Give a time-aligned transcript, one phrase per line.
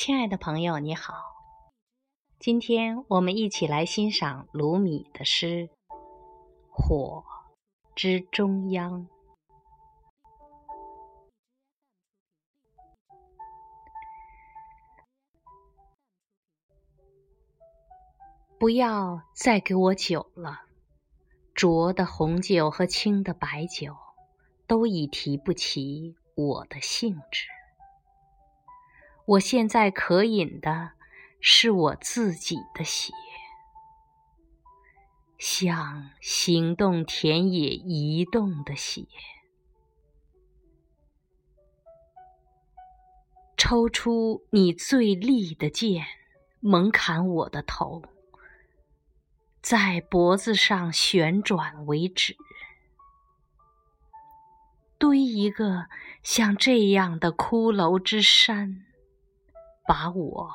[0.00, 1.12] 亲爱的朋友，你好，
[2.38, 5.68] 今天我们一起来欣赏鲁米的诗
[6.70, 7.24] 《火
[7.96, 9.08] 之中央》。
[18.56, 20.60] 不要再给我酒了，
[21.56, 23.96] 浊的红酒和清的白酒，
[24.68, 27.57] 都已提不起我的兴致。
[29.28, 30.92] 我现在可饮的
[31.38, 33.12] 是我自己的血，
[35.36, 39.04] 像行动田野移动的血。
[43.58, 46.06] 抽出你最利的剑，
[46.60, 48.02] 猛砍我的头，
[49.60, 52.34] 在脖子上旋转为止。
[54.96, 55.88] 堆一个
[56.22, 58.86] 像这样的骷髅之山。
[59.88, 60.54] 把我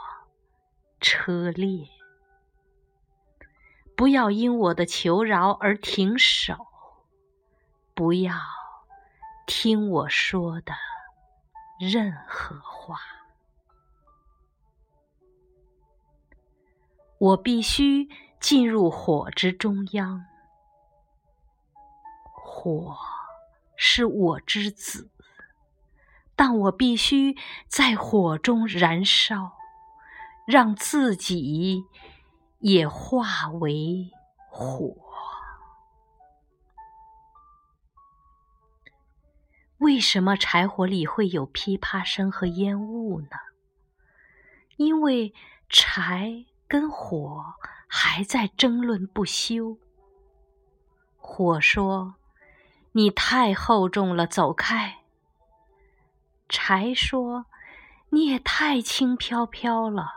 [1.02, 1.88] 车裂，
[3.98, 6.68] 不要因我的求饶而停手，
[7.96, 8.36] 不要
[9.48, 10.76] 听我说的
[11.80, 13.00] 任何话。
[17.18, 18.08] 我必须
[18.40, 20.24] 进入火之中央，
[22.22, 22.96] 火
[23.76, 25.10] 是我之子。
[26.46, 27.38] 但我必须
[27.70, 29.54] 在火中燃烧，
[30.46, 31.86] 让自己
[32.60, 34.12] 也化为
[34.52, 34.94] 火。
[39.78, 43.38] 为什么柴火里会有噼啪声和烟雾呢？
[44.76, 45.34] 因为
[45.70, 47.54] 柴跟火
[47.88, 49.78] 还在争论不休。
[51.16, 52.16] 火说
[52.92, 54.98] ：“你太厚重了，走开。”
[56.50, 57.46] 柴说
[58.12, 60.08] ：“你也太轻飘飘了，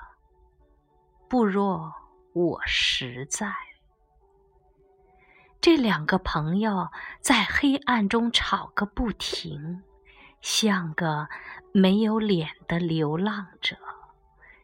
[1.29, 1.93] 不若
[2.35, 3.55] 我实在。”
[5.61, 9.83] 这两个朋友在黑暗中吵个不停，
[10.41, 11.29] 像个
[11.73, 13.77] 没有脸的流浪者，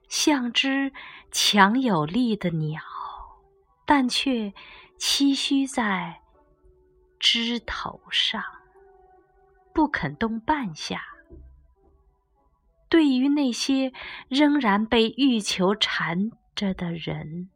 [0.08, 0.92] 像只
[1.32, 2.80] 强有力的鸟，
[3.84, 4.52] 但却
[4.98, 6.20] 栖息在
[7.18, 8.44] 枝头上，
[9.72, 11.02] 不肯动半下。
[12.92, 13.91] 对于那些
[14.28, 17.48] 仍然被欲求缠着的人，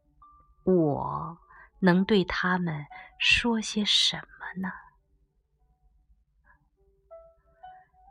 [0.63, 1.37] 我
[1.81, 2.87] 能对他们
[3.19, 4.71] 说些什么呢？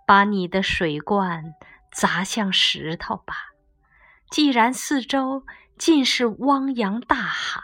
[0.07, 1.55] 把你的水罐
[1.91, 3.35] 砸向石头吧！
[4.31, 5.45] 既然四周
[5.77, 7.61] 尽是汪洋大海，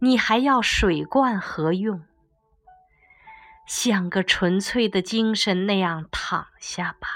[0.00, 2.04] 你还要水罐何用？
[3.64, 7.08] 像个纯粹的精神那样躺下吧。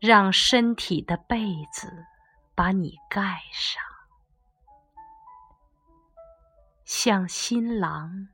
[0.00, 2.06] 让身体的被子
[2.54, 3.82] 把你盖上，
[6.84, 8.28] 像新郎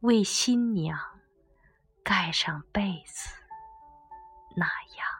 [0.00, 0.98] 为新娘
[2.02, 3.30] 盖上被子
[4.56, 5.17] 那样。